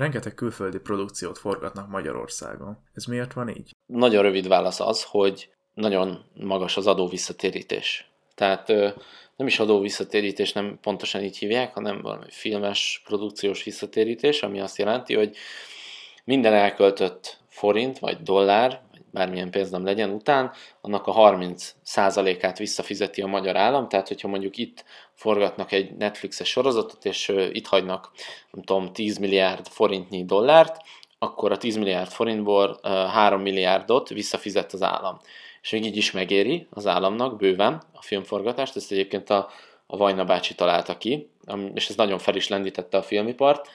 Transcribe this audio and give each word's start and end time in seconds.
Rengeteg 0.00 0.34
külföldi 0.34 0.78
produkciót 0.78 1.38
forgatnak 1.38 1.88
Magyarországon. 1.88 2.78
Ez 2.94 3.04
miért 3.04 3.32
van 3.32 3.48
így? 3.48 3.70
Nagyon 3.86 4.22
rövid 4.22 4.48
válasz 4.48 4.80
az, 4.80 5.02
hogy 5.02 5.50
nagyon 5.74 6.24
magas 6.34 6.76
az 6.76 6.86
adó 6.86 7.08
visszatérítés. 7.08 8.10
Tehát 8.34 8.68
nem 9.36 9.46
is 9.46 9.58
adó 9.58 9.80
visszatérítés, 9.80 10.52
nem 10.52 10.78
pontosan 10.82 11.22
így 11.22 11.38
hívják, 11.38 11.74
hanem 11.74 12.00
valami 12.00 12.24
filmes, 12.28 13.02
produkciós 13.04 13.64
visszatérítés, 13.64 14.42
ami 14.42 14.60
azt 14.60 14.78
jelenti, 14.78 15.14
hogy 15.14 15.36
minden 16.24 16.52
elköltött 16.52 17.38
forint 17.48 17.98
vagy 17.98 18.22
dollár, 18.22 18.82
bármilyen 19.12 19.50
pénz 19.50 19.70
nem 19.70 19.84
legyen 19.84 20.10
után, 20.10 20.52
annak 20.80 21.06
a 21.06 21.14
30%-át 21.14 22.58
visszafizeti 22.58 23.22
a 23.22 23.26
magyar 23.26 23.56
állam, 23.56 23.88
tehát 23.88 24.08
hogyha 24.08 24.28
mondjuk 24.28 24.56
itt 24.56 24.84
forgatnak 25.14 25.72
egy 25.72 25.96
Netflixes 25.96 26.48
sorozatot, 26.48 27.04
és 27.04 27.32
itt 27.52 27.66
hagynak, 27.66 28.10
nem 28.50 28.64
tudom, 28.64 28.92
10 28.92 29.18
milliárd 29.18 29.66
forintnyi 29.66 30.24
dollárt, 30.24 30.76
akkor 31.18 31.52
a 31.52 31.56
10 31.56 31.76
milliárd 31.76 32.10
forintból 32.10 32.78
3 32.82 33.40
milliárdot 33.40 34.08
visszafizet 34.08 34.72
az 34.72 34.82
állam. 34.82 35.20
És 35.62 35.70
még 35.70 35.84
így 35.84 35.96
is 35.96 36.10
megéri 36.10 36.66
az 36.70 36.86
államnak 36.86 37.36
bőven 37.36 37.82
a 37.92 38.02
filmforgatást, 38.02 38.76
ezt 38.76 38.92
egyébként 38.92 39.30
a, 39.30 39.48
a 39.86 39.96
Vajna 39.96 40.24
bácsi 40.24 40.54
találta 40.54 40.98
ki, 40.98 41.30
és 41.74 41.88
ez 41.88 41.96
nagyon 41.96 42.18
fel 42.18 42.36
is 42.36 42.48
lendítette 42.48 42.98
a 42.98 43.02
filmipart. 43.02 43.68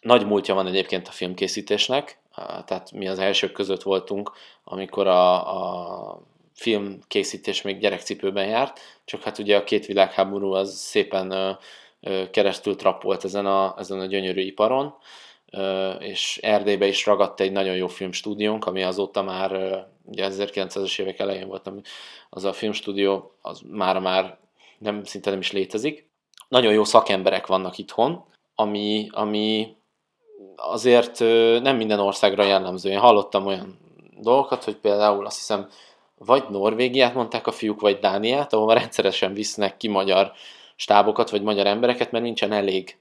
Nagy 0.00 0.26
múltja 0.26 0.54
van 0.54 0.66
egyébként 0.66 1.08
a 1.08 1.10
filmkészítésnek, 1.10 2.18
tehát 2.64 2.92
mi 2.92 3.08
az 3.08 3.18
elsők 3.18 3.52
között 3.52 3.82
voltunk, 3.82 4.32
amikor 4.64 5.06
a, 5.06 5.56
a 5.56 6.22
filmkészítés 6.54 7.62
még 7.62 7.78
gyerekcipőben 7.78 8.46
járt, 8.46 8.80
csak 9.04 9.22
hát 9.22 9.38
ugye 9.38 9.56
a 9.56 9.64
két 9.64 9.86
világháború 9.86 10.52
az 10.52 10.74
szépen 10.74 11.30
ö, 11.30 12.30
keresztül 12.30 12.76
trappolt 12.76 13.24
ezen 13.24 13.46
a, 13.46 13.74
ezen 13.78 14.00
a 14.00 14.06
gyönyörű 14.06 14.40
iparon, 14.40 14.94
és 15.98 16.38
Erdélybe 16.42 16.86
is 16.86 17.06
ragadt 17.06 17.40
egy 17.40 17.52
nagyon 17.52 17.76
jó 17.76 17.86
filmstúdiónk, 17.86 18.64
ami 18.64 18.82
azóta 18.82 19.22
már, 19.22 19.52
ö, 19.52 19.76
ugye 20.04 20.28
1900-es 20.30 21.00
évek 21.00 21.18
elején 21.18 21.48
voltam, 21.48 21.80
az 22.30 22.44
a 22.44 22.52
filmstúdió, 22.52 23.32
az 23.42 23.60
már 23.70 23.98
már 23.98 24.38
nem, 24.78 25.04
szinte 25.04 25.30
nem 25.30 25.38
is 25.38 25.52
létezik. 25.52 26.08
Nagyon 26.48 26.72
jó 26.72 26.84
szakemberek 26.84 27.46
vannak 27.46 27.78
itthon, 27.78 28.24
ami, 28.54 29.08
ami 29.10 29.76
azért 30.56 31.18
nem 31.62 31.76
minden 31.76 32.00
országra 32.00 32.42
jellemző. 32.44 32.90
Én 32.90 32.98
hallottam 32.98 33.46
olyan 33.46 33.78
dolgokat, 34.20 34.64
hogy 34.64 34.76
például 34.76 35.26
azt 35.26 35.36
hiszem, 35.36 35.68
vagy 36.18 36.44
Norvégiát 36.48 37.14
mondták 37.14 37.46
a 37.46 37.52
fiúk, 37.52 37.80
vagy 37.80 37.98
Dániát, 37.98 38.52
ahol 38.52 38.74
rendszeresen 38.74 39.34
visznek 39.34 39.76
ki 39.76 39.88
magyar 39.88 40.32
stábokat, 40.76 41.30
vagy 41.30 41.42
magyar 41.42 41.66
embereket, 41.66 42.10
mert 42.10 42.24
nincsen 42.24 42.52
elég 42.52 42.98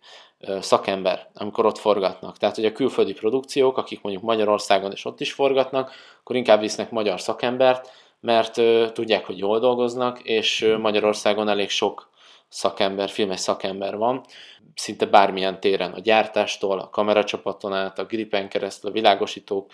szakember, 0.59 1.29
amikor 1.33 1.65
ott 1.65 1.77
forgatnak. 1.77 2.37
Tehát, 2.37 2.55
hogy 2.55 2.65
a 2.65 2.71
külföldi 2.71 3.13
produkciók, 3.13 3.77
akik 3.77 4.01
mondjuk 4.01 4.23
Magyarországon 4.23 4.91
és 4.91 5.05
ott 5.05 5.21
is 5.21 5.33
forgatnak, 5.33 5.91
akkor 6.19 6.35
inkább 6.35 6.59
visznek 6.59 6.91
magyar 6.91 7.21
szakembert, 7.21 7.91
mert 8.19 8.61
tudják, 8.93 9.25
hogy 9.25 9.37
jól 9.37 9.59
dolgoznak, 9.59 10.19
és 10.19 10.75
Magyarországon 10.79 11.49
elég 11.49 11.69
sok 11.69 12.06
szakember, 12.49 13.09
filmes 13.09 13.39
szakember 13.39 13.97
van, 13.97 14.23
szinte 14.75 15.05
bármilyen 15.05 15.59
téren, 15.59 15.91
a 15.91 15.99
gyártástól, 15.99 16.79
a 16.79 16.89
kameracsapaton 16.89 17.73
át, 17.73 17.99
a 17.99 18.05
gripen 18.05 18.49
keresztül, 18.49 18.89
a 18.89 18.93
világosítók, 18.93 19.71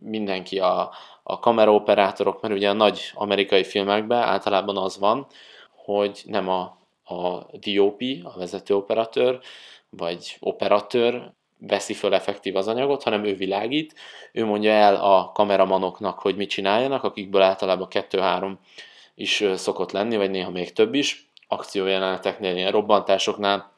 mindenki, 0.00 0.58
a, 0.58 0.90
a 1.22 1.38
kameraoperátorok, 1.38 2.40
mert 2.40 2.54
ugye 2.54 2.68
a 2.68 2.72
nagy 2.72 3.10
amerikai 3.14 3.64
filmekben 3.64 4.22
általában 4.22 4.76
az 4.76 4.98
van, 4.98 5.26
hogy 5.74 6.22
nem 6.24 6.48
a, 6.48 6.62
a 7.04 7.46
DOP, 7.52 8.02
a 8.22 8.38
vezető 8.38 8.74
operatőr, 8.74 9.40
vagy 9.90 10.36
operatőr 10.40 11.32
veszi 11.58 11.94
föl 11.94 12.14
effektív 12.14 12.56
az 12.56 12.68
anyagot, 12.68 13.02
hanem 13.02 13.24
ő 13.24 13.34
világít, 13.34 13.94
ő 14.32 14.44
mondja 14.44 14.70
el 14.70 14.94
a 14.94 15.32
kameramanoknak, 15.32 16.18
hogy 16.18 16.36
mit 16.36 16.50
csináljanak, 16.50 17.04
akikből 17.04 17.42
általában 17.42 17.88
kettő-három 17.88 18.58
is 19.14 19.44
szokott 19.54 19.92
lenni, 19.92 20.16
vagy 20.16 20.30
néha 20.30 20.50
még 20.50 20.72
több 20.72 20.94
is, 20.94 21.31
akciójeleneteknél, 21.52 22.56
ilyen 22.56 22.72
robbantásoknál, 22.72 23.72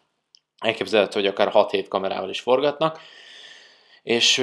elképzelhető, 0.59 1.21
hogy 1.21 1.29
akár 1.29 1.51
6-7 1.55 1.87
kamerával 1.89 2.29
is 2.29 2.41
forgatnak, 2.41 2.99
és 4.03 4.39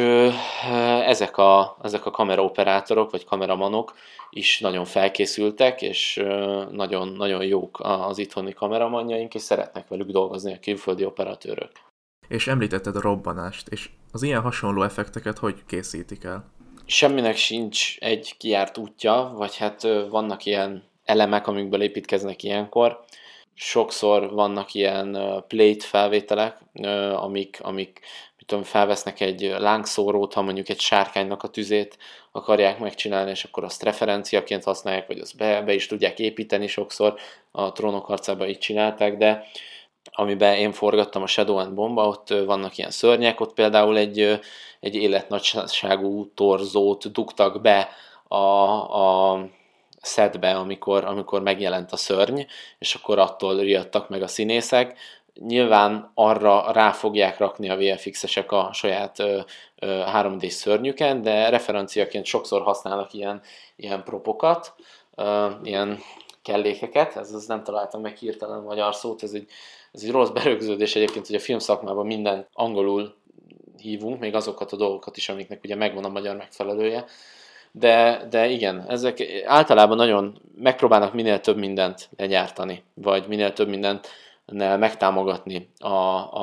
ezek 1.06 1.38
a, 1.38 1.78
ezek 1.82 2.06
a 2.06 2.12
kameraoperátorok 2.12 3.12
vagy 3.12 3.26
kameramanok 3.26 3.94
is 4.30 4.60
nagyon 4.60 4.86
felkészültek, 4.86 5.82
és 5.82 6.24
nagyon, 6.72 7.08
nagyon 7.08 7.44
jók 7.44 7.80
az 7.80 8.18
itthoni 8.18 8.54
kameramanjaink, 8.54 9.34
és 9.34 9.42
szeretnek 9.42 9.88
velük 9.88 10.10
dolgozni 10.10 10.54
a 10.54 10.60
külföldi 10.60 11.06
operatőrök. 11.06 11.72
És 12.28 12.48
említetted 12.48 12.96
a 12.96 13.02
robbanást, 13.02 13.68
és 13.68 13.90
az 14.12 14.24
ilyen 14.24 14.42
hasonló 14.42 14.84
effekteket 14.84 15.38
hogy 15.38 15.66
készítik 15.68 16.24
el? 16.24 16.52
Semminek 16.86 17.36
sincs 17.36 17.98
egy 18.00 18.36
kiárt 18.38 18.78
útja, 18.78 19.32
vagy 19.36 19.58
hát 19.58 19.82
vannak 20.10 20.46
ilyen 20.46 20.84
elemek, 21.12 21.48
amikből 21.48 21.82
építkeznek 21.82 22.44
ilyenkor. 22.44 23.00
Sokszor 23.54 24.34
vannak 24.34 24.74
ilyen 24.74 25.12
plate 25.48 25.86
felvételek, 25.86 26.58
amik, 27.16 27.60
amik 27.62 28.00
mit 28.38 28.48
tudom, 28.48 28.64
felvesznek 28.64 29.20
egy 29.20 29.56
lángszórót, 29.58 30.34
ha 30.34 30.42
mondjuk 30.42 30.70
egy 30.70 30.80
sárkánynak 30.80 31.44
a 31.44 31.48
tüzét 31.48 31.98
akarják 32.32 32.80
megcsinálni, 32.80 33.30
és 33.30 33.44
akkor 33.44 33.64
azt 33.64 33.84
referenciaként 33.84 34.64
használják, 34.64 35.08
vagy 35.08 35.20
azt 35.20 35.38
be, 35.38 35.62
be 35.62 35.74
is 35.74 35.88
tudják 35.88 36.20
építeni 36.20 36.68
sokszor, 36.68 37.20
a 37.52 37.72
trónok 37.72 38.06
harcában 38.06 38.48
így 38.48 38.58
csinálták, 38.58 39.18
de 39.18 39.44
amiben 40.12 40.56
én 40.56 40.72
forgattam 40.72 41.22
a 41.22 41.28
Shadow 41.28 41.58
and 41.58 41.74
Bomba, 41.74 42.08
ott 42.08 42.30
vannak 42.30 42.78
ilyen 42.78 42.92
szörnyek, 42.92 43.40
ott 43.40 43.54
például 43.54 43.98
egy, 43.98 44.40
egy 44.80 44.96
életnagyságú 44.96 46.34
torzót 46.34 47.12
dugtak 47.12 47.62
be 47.62 47.90
a, 48.28 48.36
a 48.36 49.50
szedbe, 50.02 50.56
amikor, 50.56 51.06
amikor 51.06 51.42
megjelent 51.42 51.92
a 51.92 51.98
szörny, 51.98 52.42
és 52.80 52.96
akkor 52.96 53.20
attól 53.20 53.60
riadtak 53.60 54.10
meg 54.10 54.22
a 54.22 54.28
színészek. 54.28 54.98
Nyilván 55.34 56.12
arra 56.14 56.72
rá 56.72 56.92
fogják 56.92 57.38
rakni 57.38 57.70
a 57.70 57.78
VFX-esek 57.78 58.52
a 58.52 58.70
saját 58.74 59.20
ö, 59.20 59.40
ö, 59.80 60.04
3D 60.14 60.50
szörnyüken, 60.50 61.22
de 61.22 61.50
referenciaként 61.50 62.26
sokszor 62.26 62.62
használnak 62.62 63.14
ilyen, 63.14 63.42
ilyen 63.76 64.04
propokat, 64.04 64.74
ö, 65.16 65.50
ilyen 65.64 66.00
kellékeket, 66.42 67.16
ez 67.16 67.34
az 67.34 67.46
nem 67.46 67.64
találtam 67.64 68.02
meg 68.02 68.16
hirtelen 68.16 68.62
magyar 68.62 68.96
szót, 68.96 69.24
ez 69.24 69.32
egy, 69.32 69.48
ez 69.92 70.04
egy 70.04 70.12
rossz 70.12 70.30
berögződés 70.30 70.96
egyébként, 70.96 71.28
hogy 71.28 71.36
a 71.36 71.40
filmszakmában 71.40 72.06
minden 72.06 72.48
angolul 72.54 73.16
hívunk, 73.78 74.20
még 74.20 74.36
azokat 74.36 74.72
a 74.72 74.76
dolgokat 74.76 75.18
is, 75.18 75.30
amiknek 75.30 75.64
ugye 75.64 75.76
megvan 75.76 76.04
a 76.04 76.10
magyar 76.10 76.36
megfelelője, 76.36 77.06
de, 77.72 78.26
de 78.30 78.48
igen, 78.48 78.86
ezek 78.88 79.24
általában 79.46 79.98
nagyon 79.98 80.42
megpróbálnak 80.56 81.14
minél 81.14 81.40
több 81.40 81.58
mindent 81.58 82.10
legyártani, 82.18 82.84
vagy 82.94 83.28
minél 83.28 83.54
több 83.54 83.68
mindent 83.68 84.08
megtámogatni 84.56 85.70
a, 85.80 85.88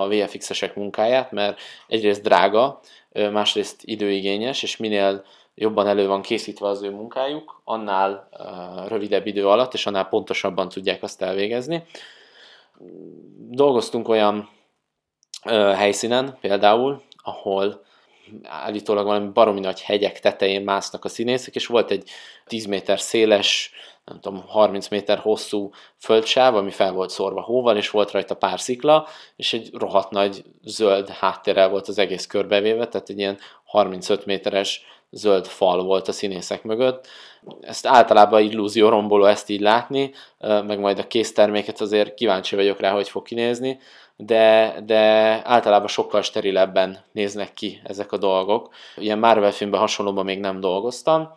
a 0.02 0.08
VFX-esek 0.08 0.74
munkáját, 0.74 1.30
mert 1.30 1.60
egyrészt 1.86 2.22
drága, 2.22 2.80
másrészt 3.12 3.80
időigényes, 3.84 4.62
és 4.62 4.76
minél 4.76 5.24
jobban 5.54 5.86
elő 5.86 6.06
van 6.06 6.22
készítve 6.22 6.66
az 6.66 6.82
ő 6.82 6.90
munkájuk, 6.90 7.60
annál 7.64 8.28
rövidebb 8.88 9.26
idő 9.26 9.48
alatt, 9.48 9.74
és 9.74 9.86
annál 9.86 10.08
pontosabban 10.08 10.68
tudják 10.68 11.02
azt 11.02 11.22
elvégezni. 11.22 11.84
Dolgoztunk 13.48 14.08
olyan 14.08 14.48
helyszínen 15.74 16.36
például, 16.40 17.02
ahol 17.16 17.84
állítólag 18.42 19.04
valami 19.04 19.28
baromi 19.32 19.60
nagy 19.60 19.82
hegyek 19.82 20.20
tetején 20.20 20.62
másznak 20.62 21.04
a 21.04 21.08
színészek, 21.08 21.54
és 21.54 21.66
volt 21.66 21.90
egy 21.90 22.10
10 22.46 22.66
méter 22.66 23.00
széles, 23.00 23.72
nem 24.04 24.20
tudom, 24.20 24.44
30 24.46 24.88
méter 24.88 25.18
hosszú 25.18 25.70
földsáv, 25.98 26.56
ami 26.56 26.70
fel 26.70 26.92
volt 26.92 27.10
szórva 27.10 27.40
hóval, 27.40 27.76
és 27.76 27.90
volt 27.90 28.10
rajta 28.10 28.34
pár 28.34 28.60
szikla, 28.60 29.06
és 29.36 29.52
egy 29.52 29.70
rohadt 29.72 30.10
nagy 30.10 30.44
zöld 30.62 31.08
háttérrel 31.08 31.68
volt 31.68 31.88
az 31.88 31.98
egész 31.98 32.26
körbevéve, 32.26 32.88
tehát 32.88 33.08
egy 33.08 33.18
ilyen 33.18 33.38
35 33.64 34.26
méteres 34.26 34.82
zöld 35.10 35.46
fal 35.46 35.84
volt 35.84 36.08
a 36.08 36.12
színészek 36.12 36.62
mögött. 36.62 37.06
Ezt 37.60 37.86
általában 37.86 38.42
illúzió 38.42 38.88
romboló 38.88 39.24
ezt 39.24 39.48
így 39.48 39.60
látni, 39.60 40.12
meg 40.38 40.78
majd 40.78 40.98
a 40.98 41.06
készterméket 41.06 41.80
azért 41.80 42.14
kíváncsi 42.14 42.56
vagyok 42.56 42.80
rá, 42.80 42.92
hogy 42.92 43.08
fog 43.08 43.22
kinézni, 43.22 43.78
de, 44.20 44.76
de 44.84 44.98
általában 45.44 45.88
sokkal 45.88 46.22
sterilebben 46.22 46.98
néznek 47.12 47.54
ki 47.54 47.80
ezek 47.84 48.12
a 48.12 48.16
dolgok. 48.16 48.74
Ilyen 48.96 49.18
Marvel 49.18 49.50
filmben 49.50 49.80
hasonlóban 49.80 50.24
még 50.24 50.40
nem 50.40 50.60
dolgoztam, 50.60 51.32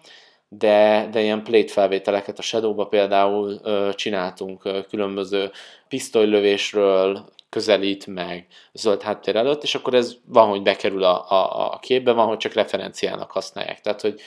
de, 0.49 1.07
de 1.11 1.21
ilyen 1.21 1.43
plate 1.43 1.71
felvételeket 1.71 2.39
a 2.39 2.41
Shadowba 2.41 2.85
például 2.85 3.59
ö, 3.63 3.89
csináltunk 3.95 4.65
ö, 4.65 4.79
különböző 4.89 5.51
pisztolylövésről, 5.87 7.25
közelít 7.49 8.07
meg 8.07 8.47
zöld 8.73 9.01
háttér 9.01 9.35
előtt, 9.35 9.63
és 9.63 9.75
akkor 9.75 9.93
ez 9.93 10.15
van, 10.25 10.47
hogy 10.47 10.61
bekerül 10.61 11.03
a, 11.03 11.31
a, 11.31 11.71
a 11.73 11.79
képbe, 11.79 12.11
van, 12.11 12.27
hogy 12.27 12.37
csak 12.37 12.53
referenciának 12.53 13.31
használják. 13.31 13.81
Tehát, 13.81 14.01
hogy 14.01 14.21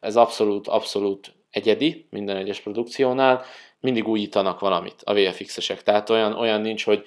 ez 0.00 0.16
abszolút, 0.16 0.68
abszolút 0.68 1.32
egyedi 1.50 2.06
minden 2.10 2.36
egyes 2.36 2.60
produkciónál, 2.60 3.42
mindig 3.80 4.08
újítanak 4.08 4.60
valamit 4.60 5.02
a 5.04 5.14
VFX-esek. 5.14 5.82
Tehát 5.82 6.10
olyan, 6.10 6.32
olyan 6.32 6.60
nincs, 6.60 6.84
hogy 6.84 7.04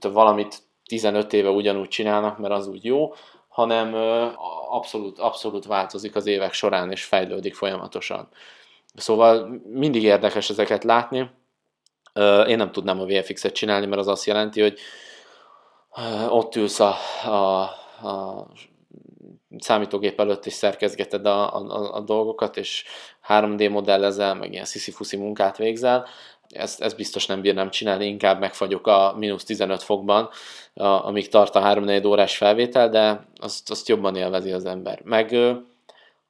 valamit 0.00 0.58
15 0.84 1.32
éve 1.32 1.50
ugyanúgy 1.50 1.88
csinálnak, 1.88 2.38
mert 2.38 2.54
az 2.54 2.66
úgy 2.66 2.84
jó, 2.84 3.14
hanem 3.48 3.94
abszolút, 4.70 5.18
abszolút 5.18 5.66
változik 5.66 6.16
az 6.16 6.26
évek 6.26 6.52
során, 6.52 6.90
és 6.90 7.04
fejlődik 7.04 7.54
folyamatosan. 7.54 8.28
Szóval 8.94 9.60
mindig 9.72 10.02
érdekes 10.02 10.50
ezeket 10.50 10.84
látni. 10.84 11.30
Én 12.46 12.56
nem 12.56 12.72
tudnám 12.72 13.00
a 13.00 13.04
VFX-et 13.04 13.52
csinálni, 13.52 13.86
mert 13.86 14.00
az 14.00 14.08
azt 14.08 14.26
jelenti, 14.26 14.60
hogy 14.60 14.78
ott 16.28 16.56
ülsz 16.56 16.80
a, 16.80 16.94
a, 17.24 17.62
a 18.08 18.46
számítógép 19.58 20.20
előtt 20.20 20.46
is 20.46 20.52
szerkezgeted 20.52 21.26
a, 21.26 21.54
a, 21.54 21.94
a 21.94 22.00
dolgokat, 22.00 22.56
és 22.56 22.84
3D 23.28 23.70
modellezel, 23.70 24.34
meg 24.34 24.52
ilyen 24.52 24.64
sziszi 24.64 25.16
munkát 25.16 25.56
végzel, 25.56 26.06
ezt, 26.48 26.80
ezt 26.80 26.96
biztos 26.96 27.26
nem 27.26 27.40
bírnám 27.40 27.70
csinálni, 27.70 28.06
inkább 28.06 28.40
megfagyok 28.40 28.86
a 28.86 29.14
mínusz 29.16 29.44
15 29.44 29.82
fokban, 29.82 30.28
a, 30.74 30.84
amíg 30.84 31.28
tart 31.28 31.54
a 31.54 31.60
3-4 31.60 32.06
órás 32.06 32.36
felvétel, 32.36 32.88
de 32.88 33.28
azt, 33.40 33.70
azt 33.70 33.88
jobban 33.88 34.16
élvezi 34.16 34.52
az 34.52 34.64
ember. 34.64 35.00
Meg 35.04 35.36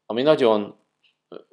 ami 0.06 0.22
nagyon, 0.22 0.74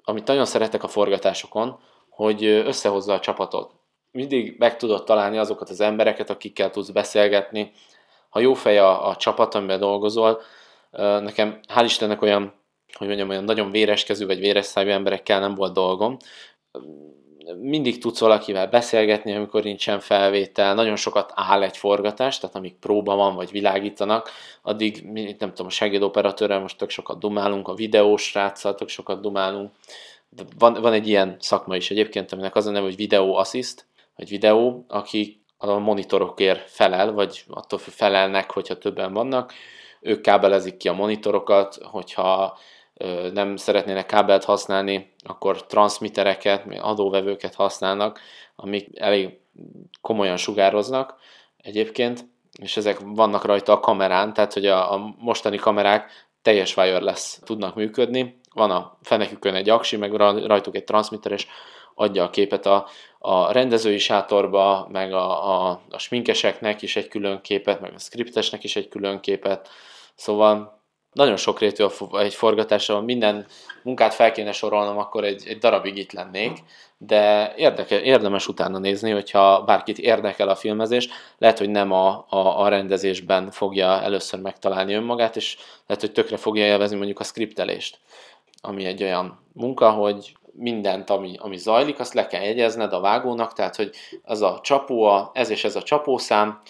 amit 0.04 0.28
nagyon 0.28 0.46
szeretek 0.46 0.84
a 0.84 0.88
forgatásokon, 0.88 1.80
hogy 2.10 2.46
összehozza 2.46 3.14
a 3.14 3.20
csapatot. 3.20 3.72
Mindig 4.12 4.56
meg 4.58 4.78
tudod 4.78 5.04
találni 5.04 5.38
azokat 5.38 5.70
az 5.70 5.82
embereket, 5.82 6.30
akikkel 6.30 6.70
tudsz 6.70 6.90
beszélgetni. 6.90 7.72
Ha 8.30 8.40
jó 8.40 8.54
fej 8.54 8.78
a, 8.78 9.08
a 9.08 9.16
csapat, 9.16 9.56
amiben 9.56 9.80
dolgozol, 9.80 10.42
nekem 10.98 11.60
hál' 11.76 11.84
Istennek 11.84 12.22
olyan, 12.22 12.54
hogy 12.94 13.08
mondjam, 13.08 13.30
olyan 13.30 13.44
nagyon 13.44 13.72
véreskező 13.72 14.26
vagy 14.26 14.40
véres 14.40 14.66
szájú 14.66 14.90
emberekkel 14.90 15.40
nem 15.40 15.56
volt 15.56 15.74
dolgom. 15.74 16.18
Mindig 17.60 18.02
tudsz 18.02 18.20
valakivel 18.20 18.68
beszélgetni, 18.68 19.36
amikor 19.36 19.64
nincsen 19.64 20.00
felvétel, 20.00 20.74
nagyon 20.74 20.96
sokat 20.96 21.32
áll 21.36 21.64
egy 21.64 21.78
forgatás, 21.78 22.40
tehát 22.40 22.56
amíg 22.56 22.76
próba 22.80 23.16
van, 23.16 23.36
vagy 23.36 23.52
világítanak, 23.52 24.30
addig, 24.62 25.04
nem 25.40 25.50
tudom, 25.50 25.66
a 25.66 25.70
segédoperatőrrel 25.70 26.60
most 26.60 26.78
tök 26.78 26.90
sokat 26.90 27.20
dumálunk, 27.20 27.68
a 27.68 27.74
videós 27.74 28.34
ráccal 28.34 28.76
tök 28.76 28.88
sokat 28.90 29.22
dumálunk, 29.22 29.72
de 30.30 30.44
van, 30.58 30.74
van 30.74 30.94
egy 30.94 31.08
ilyen 31.08 31.36
szakma 31.40 31.76
is 31.76 31.92
egyébként, 31.92 32.32
aminek 32.32 32.56
az 32.56 32.66
a 32.66 32.72
neve, 32.72 32.86
hogy 32.86 32.96
videó 32.96 33.36
assist, 33.36 33.86
vagy 34.16 34.30
videó, 34.30 34.86
aki 34.88 35.44
a 35.58 35.78
monitorokért 35.78 36.70
felel, 36.70 37.12
vagy 37.12 37.44
attól 37.50 37.80
felelnek, 37.80 38.52
hogyha 38.52 38.78
többen 38.78 39.14
vannak, 39.14 39.54
ők 40.06 40.22
kábelezik 40.22 40.78
ki 40.78 40.88
a 40.88 40.94
monitorokat, 40.94 41.78
hogyha 41.82 42.58
nem 43.34 43.56
szeretnének 43.56 44.06
kábelt 44.06 44.44
használni, 44.44 45.14
akkor 45.24 45.66
transmittereket, 45.66 46.64
adóvevőket 46.80 47.56
használnak, 47.56 48.20
amik 48.56 49.00
elég 49.00 49.40
komolyan 50.02 50.38
sugároznak 50.38 51.16
egyébként, 51.58 52.26
és 52.62 52.78
ezek 52.78 52.98
vannak 53.04 53.46
rajta 53.46 53.72
a 53.72 53.80
kamerán, 53.80 54.34
tehát 54.34 54.54
hogy 54.54 54.66
a, 54.66 54.94
a 54.94 55.16
mostani 55.20 55.58
kamerák 55.58 56.28
teljes 56.42 56.78
wireless 56.78 57.38
tudnak 57.44 57.76
működni, 57.76 58.40
van 58.54 58.72
a 58.72 58.98
fenekükön 59.02 59.56
egy 59.56 59.70
aksi, 59.70 59.98
meg 59.98 60.14
rajtuk 60.14 60.76
egy 60.76 60.84
transmitter, 60.84 61.32
és 61.32 61.48
adja 61.96 62.24
a 62.24 62.30
képet 62.30 62.66
a, 62.66 62.88
a 63.20 63.52
rendezői 63.52 63.98
sátorba, 63.98 64.88
meg 64.92 65.14
a, 65.14 65.52
a, 65.52 65.82
a 65.90 65.98
sminkeseknek 65.98 66.82
is 66.82 66.96
egy 66.96 67.08
külön 67.08 67.42
képet, 67.42 67.82
meg 67.82 67.94
a 67.94 68.00
skriptesnek 68.00 68.64
is 68.64 68.76
egy 68.76 68.88
külön 68.88 69.20
képet, 69.20 69.70
szóval 70.16 70.76
nagyon 71.16 71.38
sok 71.38 71.60
rétű 71.60 71.86
egy 72.12 72.34
forgatása, 72.34 73.02
minden 73.02 73.46
munkát 73.84 74.14
fel 74.14 74.32
kéne 74.32 74.52
sorolnom, 74.52 74.98
akkor 74.98 75.24
egy, 75.24 75.44
egy 75.48 75.58
darabig 75.58 75.98
itt 75.98 76.12
lennék, 76.12 76.58
de 76.98 77.54
érdeke, 77.56 78.02
érdemes 78.02 78.48
utána 78.48 78.78
nézni, 78.78 79.12
hogyha 79.12 79.64
bárkit 79.64 79.98
érdekel 80.00 80.50
a 80.50 80.56
filmezés, 80.56 81.10
lehet, 81.38 81.58
hogy 81.58 81.70
nem 81.70 81.92
a, 81.92 82.26
a, 82.30 82.62
a 82.62 82.68
rendezésben 82.68 83.52
fogja 83.52 84.02
először 84.02 84.40
megtalálni 84.40 84.94
önmagát, 84.94 85.36
és 85.36 85.58
lehet, 85.88 86.04
hogy 86.04 86.12
tökre 86.12 86.38
fogja 86.38 86.66
élvezni 86.66 86.96
mondjuk 86.96 87.20
a 87.20 87.24
skriptelést, 87.24 87.98
ami 88.62 88.86
egy 88.86 89.04
olyan 89.04 89.46
munka, 89.54 89.92
hogy 89.92 90.36
mindent, 90.52 91.10
ami, 91.10 91.36
ami 91.38 91.58
zajlik, 91.58 92.00
azt 92.00 92.14
le 92.14 92.28
kell 92.28 92.44
jegyezned 92.44 92.94
a 92.94 93.00
vágónak, 93.00 93.54
tehát, 93.54 93.76
hogy 93.76 93.92
az 94.24 94.42
a 94.42 94.60
csapó, 94.64 95.04
a, 95.04 95.32
ez 95.34 95.50
és 95.50 95.64
ez 95.64 95.76
a 95.76 95.84
csapószám, 95.84 96.62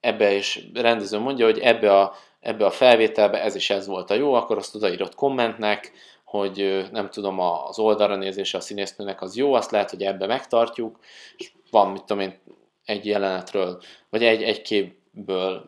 ebbe 0.00 0.34
is 0.34 0.68
rendező 0.74 1.18
mondja, 1.18 1.44
hogy 1.44 1.58
ebbe 1.58 1.98
a 1.98 2.14
ebbe 2.44 2.64
a 2.64 2.70
felvételbe 2.70 3.42
ez 3.42 3.54
is 3.54 3.70
ez 3.70 3.86
volt 3.86 4.10
a 4.10 4.14
jó, 4.14 4.32
akkor 4.32 4.56
azt 4.56 4.74
odaírott 4.74 5.14
kommentnek, 5.14 5.92
hogy 6.24 6.86
nem 6.92 7.10
tudom, 7.10 7.38
az 7.38 7.78
oldalra 7.78 8.16
nézése 8.16 8.58
a 8.58 8.60
színésznőnek 8.60 9.22
az 9.22 9.36
jó, 9.36 9.54
azt 9.54 9.70
lehet, 9.70 9.90
hogy 9.90 10.02
ebbe 10.02 10.26
megtartjuk, 10.26 10.98
és 11.36 11.52
van, 11.70 11.90
mit 11.90 12.04
tudom 12.04 12.22
én, 12.22 12.38
egy 12.84 13.06
jelenetről, 13.06 13.82
vagy 14.10 14.24
egy, 14.24 14.42
egy 14.42 14.62
képből 14.62 15.66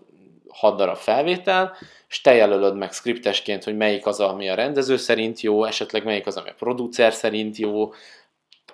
hat 0.48 0.76
darab 0.76 0.96
felvétel, 0.96 1.76
és 2.08 2.20
te 2.20 2.34
jelölöd 2.34 2.76
meg 2.76 2.92
skriptesként, 2.92 3.64
hogy 3.64 3.76
melyik 3.76 4.06
az, 4.06 4.20
ami 4.20 4.48
a 4.48 4.54
rendező 4.54 4.96
szerint 4.96 5.40
jó, 5.40 5.64
esetleg 5.64 6.04
melyik 6.04 6.26
az, 6.26 6.36
ami 6.36 6.48
a 6.48 6.54
producer 6.58 7.12
szerint 7.12 7.56
jó, 7.56 7.92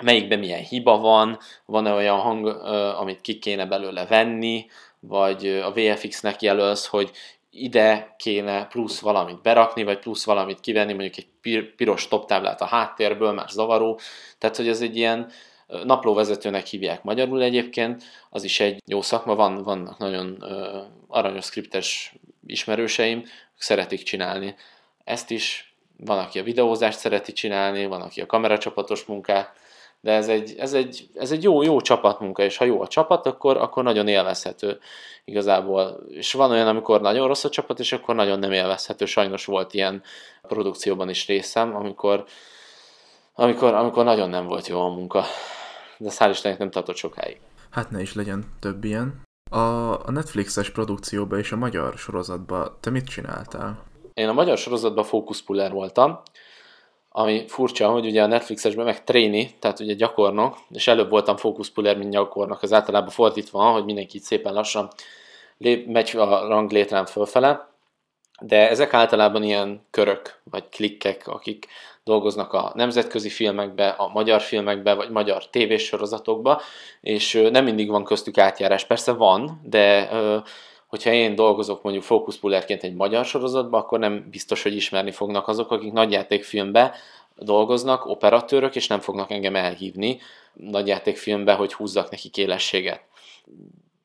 melyikben 0.00 0.38
milyen 0.38 0.62
hiba 0.62 0.98
van, 0.98 1.38
van-e 1.66 1.92
olyan 1.92 2.18
hang, 2.18 2.46
amit 2.96 3.20
ki 3.20 3.38
kéne 3.38 3.66
belőle 3.66 4.06
venni, 4.06 4.66
vagy 5.00 5.46
a 5.46 5.72
VFX-nek 5.72 6.42
jelölsz, 6.42 6.86
hogy 6.86 7.10
ide 7.54 8.14
kéne 8.18 8.66
plusz 8.66 9.00
valamit 9.00 9.42
berakni, 9.42 9.84
vagy 9.84 9.98
plusz 9.98 10.24
valamit 10.24 10.60
kivenni, 10.60 10.92
mondjuk 10.92 11.16
egy 11.16 11.72
piros 11.76 12.08
toptáblát 12.08 12.60
a 12.60 12.64
háttérből, 12.64 13.32
már 13.32 13.48
zavaró. 13.48 14.00
Tehát, 14.38 14.56
hogy 14.56 14.68
ez 14.68 14.80
egy 14.80 14.96
ilyen 14.96 15.30
naplóvezetőnek 15.84 16.66
hívják 16.66 17.02
magyarul 17.02 17.42
egyébként, 17.42 18.02
az 18.30 18.44
is 18.44 18.60
egy 18.60 18.82
jó 18.86 19.02
szakma, 19.02 19.34
van, 19.34 19.62
vannak 19.62 19.98
nagyon 19.98 20.44
aranyos 21.08 21.44
skriptes 21.44 22.14
ismerőseim, 22.46 23.24
szeretik 23.56 24.02
csinálni. 24.02 24.54
Ezt 25.04 25.30
is 25.30 25.74
van, 25.96 26.18
aki 26.18 26.38
a 26.38 26.42
videózást 26.42 26.98
szereti 26.98 27.32
csinálni, 27.32 27.86
van, 27.86 28.00
aki 28.00 28.20
a 28.20 28.26
kameracsapatos 28.26 29.04
munkát, 29.04 29.56
de 30.02 30.12
ez 30.12 30.28
egy, 30.28 30.54
ez 30.58 30.72
egy, 30.72 31.08
ez 31.14 31.30
egy 31.30 31.42
jó, 31.42 31.62
jó 31.62 31.80
csapatmunka, 31.80 32.42
és 32.42 32.56
ha 32.56 32.64
jó 32.64 32.80
a 32.80 32.86
csapat, 32.86 33.26
akkor, 33.26 33.56
akkor 33.56 33.82
nagyon 33.82 34.08
élvezhető 34.08 34.78
igazából. 35.24 36.00
És 36.08 36.32
van 36.32 36.50
olyan, 36.50 36.66
amikor 36.66 37.00
nagyon 37.00 37.26
rossz 37.26 37.44
a 37.44 37.48
csapat, 37.48 37.78
és 37.78 37.92
akkor 37.92 38.14
nagyon 38.14 38.38
nem 38.38 38.52
élvezhető. 38.52 39.04
Sajnos 39.04 39.44
volt 39.44 39.74
ilyen 39.74 40.02
produkcióban 40.42 41.08
is 41.08 41.26
részem, 41.26 41.76
amikor, 41.76 42.24
amikor, 43.34 43.74
amikor 43.74 44.04
nagyon 44.04 44.28
nem 44.28 44.46
volt 44.46 44.66
jó 44.66 44.80
a 44.80 44.88
munka. 44.88 45.24
De 45.98 46.10
hál' 46.18 46.30
Istennek 46.30 46.58
nem 46.58 46.70
tartott 46.70 46.96
sokáig. 46.96 47.40
Hát 47.70 47.90
ne 47.90 48.00
is 48.00 48.14
legyen 48.14 48.44
több 48.60 48.84
ilyen. 48.84 49.22
A, 49.50 49.92
a 50.06 50.10
Netflixes 50.10 50.70
produkcióban 50.70 51.38
és 51.38 51.52
a 51.52 51.56
magyar 51.56 51.94
sorozatban 51.94 52.76
te 52.80 52.90
mit 52.90 53.08
csináltál? 53.08 53.82
Én 54.14 54.28
a 54.28 54.32
magyar 54.32 54.58
sorozatban 54.58 55.04
fókuszpuller 55.04 55.72
voltam, 55.72 56.22
ami 57.12 57.44
furcsa, 57.48 57.88
hogy 57.90 58.06
ugye 58.06 58.22
a 58.22 58.26
Netflixesben 58.26 58.84
meg 58.84 59.04
tréni, 59.04 59.50
tehát 59.58 59.80
ugye 59.80 59.94
gyakornok, 59.94 60.56
és 60.70 60.88
előbb 60.88 61.10
voltam 61.10 61.36
fókuszpuller, 61.36 61.96
mint 61.96 62.10
gyakornok, 62.10 62.62
az 62.62 62.72
általában 62.72 63.10
fordítva 63.10 63.70
hogy 63.70 63.84
mindenki 63.84 64.18
szépen 64.18 64.52
lassan 64.52 64.88
lép, 65.58 65.86
megy 65.86 66.16
a 66.16 66.46
ranglétrán 66.46 67.06
fölfele, 67.06 67.70
de 68.40 68.68
ezek 68.68 68.94
általában 68.94 69.42
ilyen 69.42 69.86
körök, 69.90 70.40
vagy 70.44 70.68
klikkek, 70.68 71.26
akik 71.26 71.66
dolgoznak 72.04 72.52
a 72.52 72.72
nemzetközi 72.74 73.28
filmekbe, 73.28 73.88
a 73.88 74.08
magyar 74.08 74.40
filmekbe, 74.40 74.94
vagy 74.94 75.10
magyar 75.10 75.50
tévésorozatokba, 75.50 76.60
és 77.00 77.48
nem 77.50 77.64
mindig 77.64 77.88
van 77.88 78.04
köztük 78.04 78.38
átjárás. 78.38 78.84
Persze 78.84 79.12
van, 79.12 79.60
de 79.64 80.08
hogyha 80.92 81.12
én 81.12 81.34
dolgozok 81.34 81.82
mondjuk 81.82 82.04
fókuszpullerként 82.04 82.82
egy 82.82 82.94
magyar 82.94 83.24
sorozatban, 83.24 83.80
akkor 83.80 83.98
nem 83.98 84.26
biztos, 84.30 84.62
hogy 84.62 84.74
ismerni 84.74 85.10
fognak 85.10 85.48
azok, 85.48 85.70
akik 85.70 85.92
nagyjátékfilmbe 85.92 86.94
dolgoznak, 87.36 88.06
operatőrök, 88.06 88.76
és 88.76 88.86
nem 88.86 89.00
fognak 89.00 89.30
engem 89.30 89.56
elhívni 89.56 90.20
nagyjátékfilmbe, 90.52 91.52
hogy 91.52 91.72
húzzak 91.72 92.10
neki 92.10 92.30
élességet. 92.34 93.02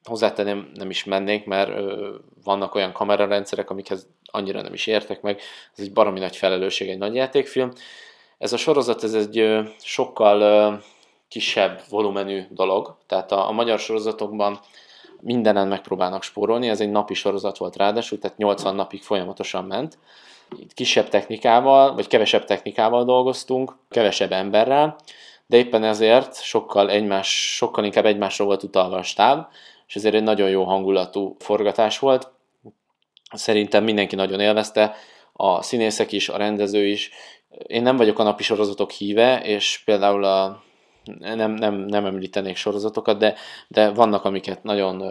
Hozzátenném, 0.04 0.72
nem 0.74 0.90
is 0.90 1.04
mennék, 1.04 1.46
mert 1.46 1.70
ö, 1.70 2.16
vannak 2.44 2.76
olyan 2.76 2.92
kamerarendszerek, 2.92 3.70
amikhez 3.70 4.08
annyira 4.26 4.62
nem 4.62 4.74
is 4.74 4.88
értek 4.88 5.22
meg. 5.22 5.42
Ez 5.78 5.84
egy 5.84 5.94
baromi 5.94 6.20
nagy 6.20 6.36
felelősség 6.36 6.90
egy 6.90 6.98
nagyjátékfilm. 6.98 7.72
Ez 8.38 8.54
a 8.54 8.58
sorozat, 8.58 9.04
ez 9.04 9.14
egy 9.14 9.38
ö, 9.38 9.62
sokkal 9.80 10.42
ö, 10.42 10.74
kisebb 11.28 11.82
volumenű 11.90 12.44
dolog, 12.50 12.98
tehát 13.08 13.32
a, 13.32 13.48
a 13.48 13.52
magyar 13.52 13.80
sorozatokban 13.80 14.60
mindenen 15.22 15.68
megpróbálnak 15.68 16.24
spórolni, 16.24 16.70
ez 16.70 16.82
egy 16.82 16.92
napi 16.92 17.14
sorozat 17.14 17.58
volt 17.58 17.76
ráadásul, 17.76 18.20
tehát 18.20 18.38
80 18.38 18.76
napig 18.76 19.02
folyamatosan 19.02 19.66
ment. 19.66 19.98
Itt 20.60 20.74
kisebb 20.74 21.10
technikával, 21.10 21.96
vagy 21.96 22.08
kevesebb 22.08 22.46
technikával 22.46 23.06
dolgoztunk, 23.06 23.76
kevesebb 23.90 24.32
emberrel, 24.32 24.96
de 25.46 25.58
éppen 25.58 25.84
ezért 25.84 26.42
sokkal, 26.44 26.90
egymás, 26.90 27.56
sokkal 27.56 27.86
inkább 27.86 28.06
egymásra 28.06 28.46
volt 28.46 28.64
utalva 28.64 28.98
a 28.98 29.04
stáb, 29.04 29.48
és 29.88 29.96
ezért 29.96 30.16
egy 30.16 30.24
nagyon 30.24 30.50
jó 30.50 30.64
hangulatú 30.64 31.36
forgatás 31.40 32.00
volt. 32.00 32.32
Szerintem 33.32 33.84
mindenki 33.84 34.16
nagyon 34.16 34.40
élvezte, 34.40 34.96
a 35.34 35.62
színészek 35.62 36.12
is, 36.12 36.30
a 36.30 36.38
rendező 36.38 36.86
is. 36.86 37.12
Én 37.68 37.82
nem 37.82 37.98
vagyok 37.98 38.20
a 38.20 38.24
napi 38.24 38.44
sorozatok 38.44 38.92
híve, 38.92 39.42
és 39.44 39.82
például 39.86 40.24
a 40.24 40.64
nem, 41.20 41.52
nem, 41.52 41.76
nem 41.76 42.06
említenék 42.06 42.56
sorozatokat, 42.56 43.18
de, 43.18 43.36
de 43.68 43.90
vannak, 43.90 44.24
amiket 44.24 44.64
nagyon 44.64 45.04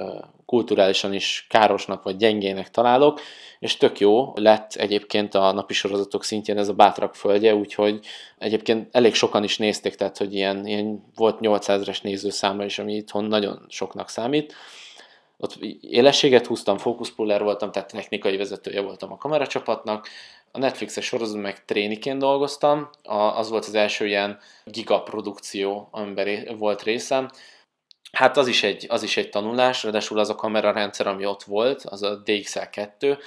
kulturálisan 0.46 1.12
is 1.12 1.46
károsnak 1.48 2.02
vagy 2.02 2.16
gyengének 2.16 2.70
találok, 2.70 3.20
és 3.58 3.76
tök 3.76 4.00
jó 4.00 4.32
lett 4.34 4.74
egyébként 4.74 5.34
a 5.34 5.52
napi 5.52 5.74
sorozatok 5.74 6.24
szintjén 6.24 6.58
ez 6.58 6.68
a 6.68 6.72
Bátrak 6.74 7.14
földje, 7.14 7.54
úgyhogy 7.54 8.06
egyébként 8.38 8.88
elég 8.94 9.14
sokan 9.14 9.44
is 9.44 9.58
nézték, 9.58 9.94
tehát 9.94 10.16
hogy 10.16 10.34
ilyen, 10.34 10.66
ilyen 10.66 11.04
volt 11.14 11.38
800-es 11.40 12.02
nézőszáma 12.02 12.64
is, 12.64 12.78
ami 12.78 12.94
itthon 12.94 13.24
nagyon 13.24 13.64
soknak 13.68 14.08
számít. 14.08 14.54
Ott 15.38 15.56
élességet 15.80 16.46
húztam, 16.46 16.78
fókuszpuller 16.78 17.42
voltam, 17.42 17.72
tehát 17.72 17.92
technikai 17.92 18.36
vezetője 18.36 18.80
voltam 18.80 19.12
a 19.12 19.16
kameracsapatnak, 19.16 20.08
a 20.56 20.58
Netflixes 20.58 21.04
sorozatban 21.04 21.42
meg 21.42 21.64
tréniként 21.64 22.18
dolgoztam, 22.18 22.90
az 23.34 23.48
volt 23.48 23.64
az 23.64 23.74
első 23.74 24.06
ilyen 24.06 24.38
gigaprodukció, 24.64 25.88
amiben 25.90 26.56
volt 26.58 26.82
részem. 26.82 27.30
Hát 28.12 28.36
az 28.36 28.46
is, 28.46 28.62
egy, 28.62 28.86
az 28.88 29.02
is 29.02 29.16
egy 29.16 29.28
tanulás, 29.28 29.82
ráadásul 29.82 30.18
az 30.18 30.30
a 30.30 30.34
kamerarendszer, 30.34 31.06
ami 31.06 31.26
ott 31.26 31.42
volt, 31.42 31.82
az 31.82 32.02
a 32.02 32.22
DXL2, 32.24 33.18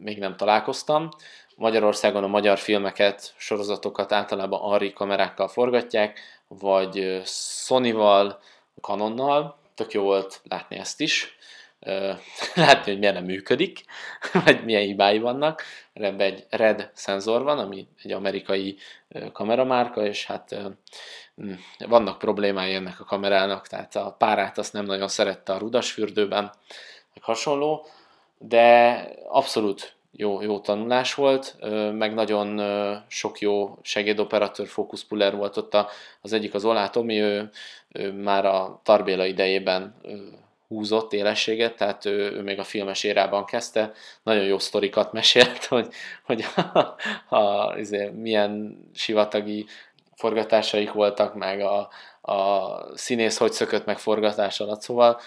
még 0.00 0.18
nem 0.18 0.36
találkoztam. 0.36 1.08
Magyarországon 1.56 2.24
a 2.24 2.26
magyar 2.26 2.58
filmeket, 2.58 3.34
sorozatokat 3.36 4.12
általában 4.12 4.60
ARRI 4.60 4.92
kamerákkal 4.92 5.48
forgatják, 5.48 6.20
vagy 6.48 7.22
Sony-val, 7.64 8.38
Canonnal. 8.80 9.58
Tök 9.74 9.92
jó 9.92 10.02
volt 10.02 10.40
látni 10.48 10.76
ezt 10.76 11.00
is 11.00 11.35
látni, 12.54 12.90
hogy 12.90 12.98
miért 12.98 13.14
nem 13.14 13.24
működik, 13.24 13.84
vagy 14.44 14.64
milyen 14.64 14.82
hibái 14.82 15.18
vannak. 15.18 15.62
Ebben 15.92 16.20
egy 16.20 16.46
RED 16.50 16.90
szenzor 16.94 17.42
van, 17.42 17.58
ami 17.58 17.88
egy 18.02 18.12
amerikai 18.12 18.76
kameramárka, 19.32 20.06
és 20.06 20.26
hát 20.26 20.56
mm, 21.42 21.52
vannak 21.78 22.18
problémái 22.18 22.74
ennek 22.74 23.00
a 23.00 23.04
kamerának, 23.04 23.66
tehát 23.66 23.96
a 23.96 24.14
párát 24.18 24.58
azt 24.58 24.72
nem 24.72 24.84
nagyon 24.84 25.08
szerette 25.08 25.52
a 25.52 25.58
rudasfürdőben, 25.58 26.52
meg 27.14 27.22
hasonló, 27.22 27.86
de 28.38 28.92
abszolút 29.28 29.94
jó, 30.12 30.42
jó 30.42 30.60
tanulás 30.60 31.14
volt, 31.14 31.56
meg 31.92 32.14
nagyon 32.14 32.60
sok 33.08 33.38
jó 33.38 33.78
segédoperatőr, 33.82 34.66
fókuszpuller 34.66 35.36
volt 35.36 35.56
ott 35.56 35.76
az 36.20 36.32
egyik 36.32 36.54
az 36.54 36.64
Olátomi, 36.64 37.20
ő, 37.20 37.50
ő 37.88 38.12
már 38.12 38.44
a 38.44 38.80
Tarbéla 38.82 39.24
idejében 39.24 39.94
húzott 40.68 41.12
élességet, 41.12 41.76
tehát 41.76 42.04
ő, 42.04 42.32
ő 42.32 42.42
még 42.42 42.58
a 42.58 42.64
filmes 42.64 43.04
érában 43.04 43.44
kezdte, 43.44 43.92
nagyon 44.22 44.44
jó 44.44 44.58
sztorikat 44.58 45.12
mesélt, 45.12 45.64
hogy, 45.74 45.88
hogy 46.22 46.44
a, 46.56 46.96
a, 47.36 47.72
azért, 47.74 48.12
milyen 48.12 48.78
sivatagi 48.94 49.66
forgatásaik 50.14 50.92
voltak, 50.92 51.34
meg 51.34 51.60
a, 51.60 51.88
a 52.32 52.96
színész 52.96 53.36
hogy 53.36 53.52
szökött 53.52 53.84
meg 53.84 53.98
forgatás 53.98 54.60
alatt, 54.60 54.80
szóval 54.80 55.20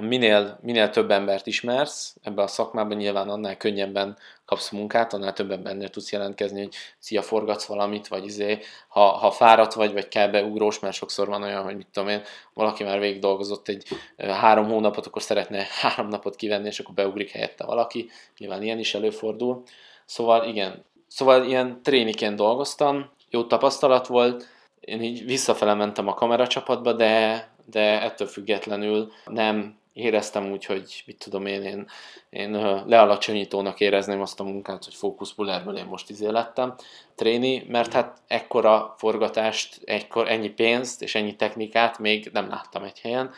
minél, 0.00 0.58
minél 0.62 0.90
több 0.90 1.10
embert 1.10 1.46
ismersz 1.46 2.16
ebbe 2.22 2.42
a 2.42 2.46
szakmában, 2.46 2.96
nyilván 2.96 3.28
annál 3.28 3.56
könnyebben 3.56 4.16
kapsz 4.44 4.70
munkát, 4.70 5.12
annál 5.12 5.32
több 5.32 5.50
embernél 5.50 5.88
tudsz 5.88 6.12
jelentkezni, 6.12 6.62
hogy 6.62 6.74
szia, 6.98 7.22
forgatsz 7.22 7.64
valamit, 7.66 8.08
vagy 8.08 8.24
izé, 8.24 8.58
ha, 8.88 9.00
ha 9.00 9.30
fáradt 9.30 9.74
vagy, 9.74 9.92
vagy 9.92 10.08
kell 10.08 10.28
beugrós, 10.28 10.78
mert 10.78 10.94
sokszor 10.94 11.28
van 11.28 11.42
olyan, 11.42 11.62
hogy 11.62 11.76
mit 11.76 11.86
tudom 11.92 12.08
én, 12.08 12.22
valaki 12.54 12.84
már 12.84 12.98
végig 12.98 13.20
dolgozott 13.20 13.68
egy 13.68 13.86
három 14.16 14.68
hónapot, 14.68 15.06
akkor 15.06 15.22
szeretne 15.22 15.66
három 15.80 16.08
napot 16.08 16.36
kivenni, 16.36 16.66
és 16.66 16.78
akkor 16.78 16.94
beugrik 16.94 17.30
helyette 17.30 17.64
valaki, 17.64 18.10
nyilván 18.38 18.62
ilyen 18.62 18.78
is 18.78 18.94
előfordul. 18.94 19.62
Szóval 20.04 20.44
igen, 20.44 20.84
szóval 21.06 21.44
ilyen 21.44 21.82
tréniken 21.82 22.36
dolgoztam, 22.36 23.10
jó 23.30 23.44
tapasztalat 23.44 24.06
volt, 24.06 24.48
én 24.80 25.02
így 25.02 25.24
visszafele 25.24 25.74
mentem 25.74 26.08
a 26.08 26.14
kameracsapatba, 26.14 26.92
de, 26.92 27.48
de 27.64 28.02
ettől 28.02 28.26
függetlenül 28.26 29.12
nem 29.26 29.77
éreztem 29.98 30.50
úgy, 30.50 30.64
hogy 30.64 31.02
mit 31.06 31.18
tudom 31.18 31.46
én, 31.46 31.62
én, 31.62 31.88
én 32.30 32.50
lealacsonyítónak 32.86 33.80
érezném 33.80 34.20
azt 34.20 34.40
a 34.40 34.44
munkát, 34.44 34.84
hogy 34.84 34.94
fókuszbullerből 34.94 35.76
én 35.76 35.84
most 35.84 36.10
izé 36.10 36.26
lettem 36.26 36.74
tréni, 37.14 37.64
mert 37.68 37.92
hát 37.92 38.18
ekkora 38.26 38.94
forgatást, 38.98 39.80
ekkor, 39.84 40.28
ennyi 40.28 40.48
pénzt 40.48 41.02
és 41.02 41.14
ennyi 41.14 41.36
technikát 41.36 41.98
még 41.98 42.30
nem 42.32 42.48
láttam 42.48 42.82
egy 42.82 43.00
helyen. 43.00 43.30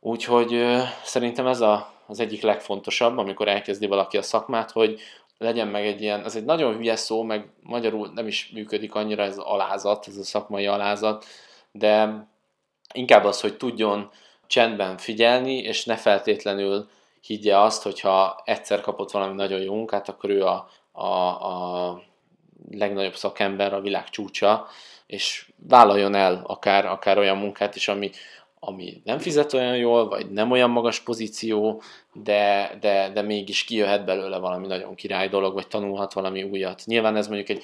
Úgyhogy 0.00 0.64
szerintem 1.04 1.46
ez 1.46 1.60
a, 1.60 1.92
az 2.06 2.20
egyik 2.20 2.42
legfontosabb, 2.42 3.18
amikor 3.18 3.48
elkezdi 3.48 3.86
valaki 3.86 4.16
a 4.16 4.22
szakmát, 4.22 4.70
hogy 4.70 5.00
legyen 5.38 5.68
meg 5.68 5.86
egy 5.86 6.00
ilyen, 6.00 6.24
ez 6.24 6.36
egy 6.36 6.44
nagyon 6.44 6.76
hülye 6.76 6.96
szó, 6.96 7.22
meg 7.22 7.50
magyarul 7.62 8.10
nem 8.14 8.26
is 8.26 8.50
működik 8.54 8.94
annyira 8.94 9.22
ez 9.22 9.38
alázat, 9.38 10.06
ez 10.08 10.16
a 10.16 10.24
szakmai 10.24 10.66
alázat, 10.66 11.24
de 11.72 12.26
inkább 12.92 13.24
az, 13.24 13.40
hogy 13.40 13.56
tudjon 13.56 14.10
csendben 14.46 14.96
figyelni, 14.96 15.58
és 15.58 15.84
ne 15.84 15.96
feltétlenül 15.96 16.88
higgye 17.20 17.58
azt, 17.58 17.82
hogyha 17.82 18.42
egyszer 18.44 18.80
kapott 18.80 19.10
valami 19.10 19.34
nagyon 19.34 19.60
jó 19.60 19.74
munkát, 19.74 20.08
akkor 20.08 20.30
ő 20.30 20.44
a, 20.44 20.68
a, 20.92 21.06
a 21.06 22.02
legnagyobb 22.70 23.14
szakember, 23.14 23.74
a 23.74 23.80
világ 23.80 24.08
csúcsa, 24.08 24.66
és 25.06 25.48
vállaljon 25.68 26.14
el 26.14 26.42
akár, 26.46 26.86
akár 26.86 27.18
olyan 27.18 27.36
munkát 27.36 27.76
is, 27.76 27.88
ami, 27.88 28.10
ami 28.58 29.00
nem 29.04 29.18
fizet 29.18 29.52
olyan 29.52 29.76
jól, 29.76 30.08
vagy 30.08 30.30
nem 30.30 30.50
olyan 30.50 30.70
magas 30.70 31.00
pozíció, 31.00 31.82
de, 32.12 32.76
de, 32.80 33.10
de 33.14 33.22
mégis 33.22 33.64
kijöhet 33.64 34.04
belőle 34.04 34.38
valami 34.38 34.66
nagyon 34.66 34.94
király 34.94 35.28
dolog, 35.28 35.54
vagy 35.54 35.68
tanulhat 35.68 36.12
valami 36.12 36.42
újat. 36.42 36.82
Nyilván 36.84 37.16
ez 37.16 37.26
mondjuk 37.26 37.48
egy 37.48 37.62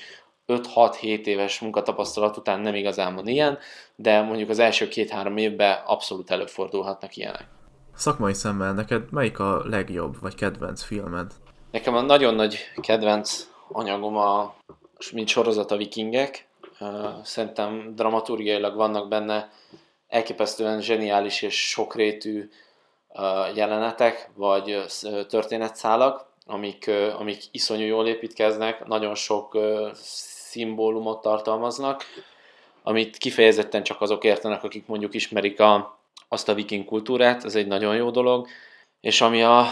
5-6-7 0.50 1.24
éves 1.24 1.60
munkatapasztalat 1.60 2.36
után 2.36 2.60
nem 2.60 2.74
igazán 2.74 3.14
van 3.14 3.26
ilyen, 3.26 3.58
de 3.96 4.20
mondjuk 4.20 4.48
az 4.50 4.58
első 4.58 4.88
két-három 4.88 5.36
évben 5.36 5.78
abszolút 5.86 6.30
előfordulhatnak 6.30 7.16
ilyenek. 7.16 7.46
Szakmai 7.94 8.34
szemmel 8.34 8.72
neked 8.72 9.02
melyik 9.10 9.38
a 9.38 9.62
legjobb, 9.64 10.20
vagy 10.20 10.34
kedvenc 10.34 10.82
filmed? 10.82 11.32
Nekem 11.70 11.94
a 11.94 12.00
nagyon 12.00 12.34
nagy 12.34 12.58
kedvenc 12.80 13.46
anyagom 13.72 14.16
a, 14.16 14.54
mint 15.12 15.28
sorozat 15.28 15.70
a 15.70 15.76
vikingek. 15.76 16.48
Szerintem 17.22 17.92
dramaturgiailag 17.94 18.76
vannak 18.76 19.08
benne 19.08 19.50
elképesztően 20.08 20.80
zseniális 20.80 21.42
és 21.42 21.68
sokrétű 21.68 22.48
jelenetek, 23.54 24.30
vagy 24.34 24.84
történetszálak, 25.28 26.28
amik, 26.46 26.90
amik 27.18 27.42
iszonyú 27.50 27.86
jól 27.86 28.06
építkeznek, 28.06 28.86
nagyon 28.86 29.14
sok 29.14 29.58
szimbólumot 30.50 31.20
tartalmaznak, 31.20 32.04
amit 32.82 33.16
kifejezetten 33.16 33.82
csak 33.82 34.00
azok 34.00 34.24
értenek, 34.24 34.64
akik 34.64 34.86
mondjuk 34.86 35.14
ismerik 35.14 35.60
a, 35.60 35.98
azt 36.28 36.48
a 36.48 36.54
viking 36.54 36.84
kultúrát, 36.84 37.44
ez 37.44 37.54
egy 37.54 37.66
nagyon 37.66 37.96
jó 37.96 38.10
dolog. 38.10 38.48
És 39.00 39.20
ami 39.20 39.42
a, 39.42 39.66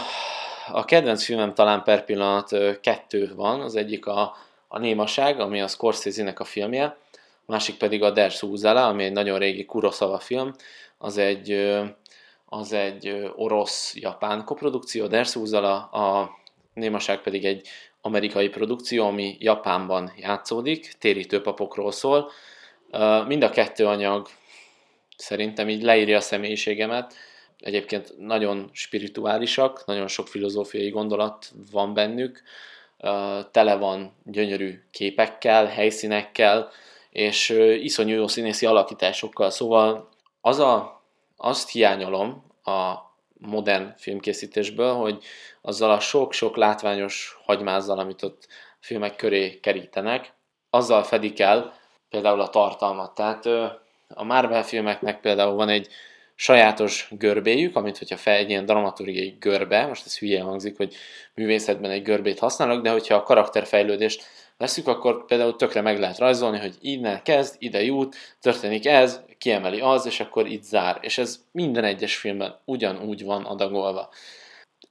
a 0.71 0.85
kedvenc 0.85 1.23
filmem 1.23 1.53
talán 1.53 1.83
per 1.83 2.05
pillanat 2.05 2.79
kettő 2.81 3.31
van, 3.35 3.61
az 3.61 3.75
egyik 3.75 4.05
a, 4.05 4.35
a 4.67 4.79
Némaság, 4.79 5.39
ami 5.39 5.61
a 5.61 5.67
Scorsese-nek 5.67 6.39
a 6.39 6.43
filmje, 6.43 6.97
a 7.45 7.51
másik 7.51 7.77
pedig 7.77 8.03
a 8.03 8.11
Der 8.11 8.31
Szúzele, 8.31 8.85
ami 8.85 9.03
egy 9.03 9.11
nagyon 9.11 9.39
régi 9.39 9.65
Kurosawa 9.65 10.19
film, 10.19 10.53
az 10.97 11.17
egy, 11.17 11.77
az 12.45 12.73
egy 12.73 13.31
orosz-japán 13.35 14.43
koprodukció, 14.45 15.07
Der 15.07 15.27
Szúzala, 15.27 15.83
a 15.83 16.37
Némaság 16.73 17.21
pedig 17.21 17.45
egy 17.45 17.67
amerikai 18.01 18.49
produkció, 18.49 19.05
ami 19.05 19.37
Japánban 19.39 20.11
játszódik, 20.17 20.93
térítőpapokról 20.99 21.91
szól. 21.91 22.31
Mind 23.27 23.43
a 23.43 23.49
kettő 23.49 23.85
anyag 23.85 24.27
szerintem 25.17 25.69
így 25.69 25.81
leírja 25.81 26.17
a 26.17 26.21
személyiségemet. 26.21 27.13
Egyébként 27.59 28.17
nagyon 28.17 28.69
spirituálisak, 28.73 29.85
nagyon 29.85 30.07
sok 30.07 30.27
filozófiai 30.27 30.89
gondolat 30.89 31.51
van 31.71 31.93
bennük, 31.93 32.41
tele 33.51 33.75
van 33.75 34.13
gyönyörű 34.23 34.83
képekkel, 34.91 35.65
helyszínekkel, 35.65 36.69
és 37.09 37.49
iszonyú 37.81 38.15
jó 38.15 38.27
színészi 38.27 38.65
alakításokkal. 38.65 39.49
Szóval 39.49 40.09
az 40.41 40.59
a, 40.59 41.03
azt 41.37 41.71
hiányolom 41.71 42.43
a 42.63 42.93
modern 43.39 43.93
filmkészítésből, 43.97 44.93
hogy 44.93 45.23
azzal 45.61 45.91
a 45.91 45.99
sok-sok 45.99 46.55
látványos 46.55 47.37
hagymázzal, 47.43 47.99
amit 47.99 48.23
ott 48.23 48.47
filmek 48.79 49.15
köré 49.15 49.59
kerítenek, 49.59 50.33
azzal 50.69 51.03
fedik 51.03 51.39
el 51.39 51.73
például 52.09 52.41
a 52.41 52.49
tartalmat. 52.49 53.15
Tehát 53.15 53.45
a 54.07 54.23
Marvel 54.23 54.63
filmeknek 54.63 55.19
például 55.19 55.55
van 55.55 55.69
egy 55.69 55.87
sajátos 56.35 57.09
görbéjük, 57.11 57.75
amit 57.75 57.97
hogyha 57.97 58.17
fel 58.17 58.35
egy 58.35 58.49
ilyen 58.49 58.65
dramaturgiai 58.65 59.37
görbe, 59.39 59.85
most 59.85 60.05
ez 60.05 60.17
hülye 60.17 60.41
hangzik, 60.41 60.77
hogy 60.77 60.95
művészetben 61.33 61.91
egy 61.91 62.03
görbét 62.03 62.39
használok, 62.39 62.81
de 62.81 62.89
hogyha 62.89 63.15
a 63.15 63.23
karakterfejlődést 63.23 64.23
veszük, 64.59 64.87
akkor 64.87 65.25
például 65.25 65.55
tökre 65.55 65.81
meg 65.81 65.99
lehet 65.99 66.17
rajzolni, 66.17 66.59
hogy 66.59 66.75
innen 66.81 67.23
kezd, 67.23 67.55
ide 67.57 67.83
jut, 67.83 68.15
történik 68.39 68.85
ez, 68.85 69.21
kiemeli 69.37 69.79
az, 69.79 70.05
és 70.05 70.19
akkor 70.19 70.47
itt 70.47 70.63
zár. 70.63 70.97
És 71.01 71.17
ez 71.17 71.45
minden 71.51 71.83
egyes 71.83 72.15
filmben 72.15 72.59
ugyanúgy 72.65 73.23
van 73.23 73.45
adagolva. 73.45 74.09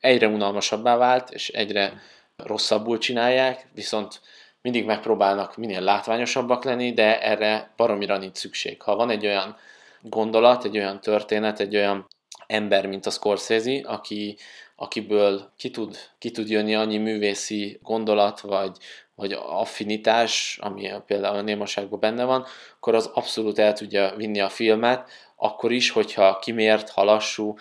Egyre 0.00 0.26
unalmasabbá 0.26 0.96
vált, 0.96 1.30
és 1.30 1.48
egyre 1.48 2.00
rosszabbul 2.37 2.98
csinálják, 2.98 3.66
viszont 3.75 4.20
mindig 4.62 4.84
megpróbálnak 4.84 5.56
minél 5.56 5.80
látványosabbak 5.80 6.64
lenni, 6.64 6.92
de 6.92 7.22
erre 7.22 7.72
baromira 7.76 8.18
nincs 8.18 8.37
szükség. 8.37 8.82
Ha 8.82 8.96
van 8.96 9.10
egy 9.10 9.26
olyan 9.26 9.56
gondolat, 10.00 10.64
egy 10.64 10.78
olyan 10.78 11.00
történet, 11.00 11.60
egy 11.60 11.76
olyan 11.76 12.06
ember, 12.46 12.87
mint 12.87 13.06
a 13.06 13.10
Scorsese, 13.10 13.80
aki, 13.84 14.37
akiből 14.76 15.52
ki 15.56 15.70
tud, 15.70 15.96
ki 16.18 16.30
tud 16.30 16.48
jönni 16.48 16.75
annyi 16.75 16.98
művészi 16.98 17.78
gondolat, 17.82 18.40
vagy, 18.40 18.76
vagy 19.18 19.32
affinitás, 19.32 20.58
ami 20.60 20.90
például 21.06 21.37
a 21.37 21.42
némaságban 21.42 22.00
benne 22.00 22.25
van, 22.25 22.46
akkor 22.76 22.94
az 22.94 23.10
abszolút 23.14 23.58
el 23.58 23.72
tudja 23.72 24.14
vinni 24.16 24.40
a 24.40 24.48
filmet, 24.48 25.08
akkor 25.37 25.72
is, 25.72 25.90
hogyha 25.90 26.38
kimért, 26.38 26.90
halassú. 26.90 27.54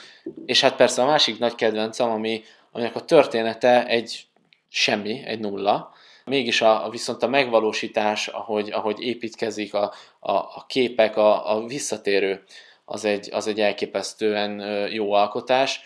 És 0.46 0.62
hát 0.62 0.76
persze 0.76 1.02
a 1.02 1.06
másik 1.06 1.40
nagy 1.40 1.56
kedvencem, 1.56 2.10
ami, 2.10 2.44
aminek 2.72 2.96
a 2.96 3.06
története 3.06 3.86
egy 3.88 4.28
semmi, 4.70 5.24
egy 5.26 5.40
nulla, 5.40 5.94
mégis 6.26 6.62
a, 6.62 6.88
viszont 6.92 7.24
a 7.24 7.28
megvalósítás, 7.28 8.28
ahogy, 8.28 8.72
ahogy 8.72 9.02
építkezik 9.02 9.74
a, 9.74 9.94
a, 10.20 10.32
a 10.32 10.66
képek, 10.68 11.18
a, 11.18 11.56
a 11.56 11.66
visszatérő, 11.66 12.44
az 12.86 13.06
egy, 13.06 13.30
az 13.32 13.48
egy 13.48 13.60
elképesztően 13.60 14.60
jó 14.92 15.12
alkotás. 15.12 15.82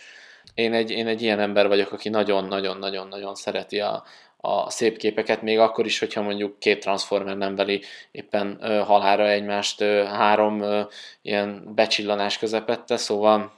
Én 0.54 0.72
egy, 0.72 0.90
én 0.90 1.06
egy 1.06 1.22
ilyen 1.22 1.40
ember 1.40 1.68
vagyok, 1.68 1.92
aki 1.92 2.08
nagyon-nagyon-nagyon-nagyon 2.08 3.34
szereti 3.34 3.80
a, 3.80 4.04
a 4.44 4.70
szép 4.70 4.96
képeket, 4.96 5.42
még 5.42 5.58
akkor 5.58 5.86
is, 5.86 5.98
hogyha 5.98 6.22
mondjuk 6.22 6.58
két 6.58 6.80
Transformer 6.80 7.36
nem 7.36 7.54
veli 7.54 7.82
éppen 8.10 8.58
ö, 8.60 8.78
halára 8.78 9.28
egymást 9.28 9.80
ö, 9.80 10.02
három 10.04 10.60
ö, 10.60 10.82
ilyen 11.22 11.74
becsillanás 11.74 12.38
közepette, 12.38 12.96
szóval 12.96 13.52